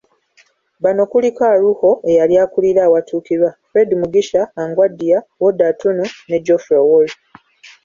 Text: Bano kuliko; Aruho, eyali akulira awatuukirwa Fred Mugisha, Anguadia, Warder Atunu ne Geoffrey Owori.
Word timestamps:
Bano 0.83 1.01
kuliko; 1.11 1.41
Aruho, 1.53 1.89
eyali 2.11 2.35
akulira 2.43 2.81
awatuukirwa 2.83 3.49
Fred 3.67 3.89
Mugisha, 4.01 4.41
Anguadia, 4.61 5.17
Warder 5.41 5.69
Atunu 5.71 6.03
ne 6.29 6.37
Geoffrey 6.45 6.79
Owori. 6.83 7.13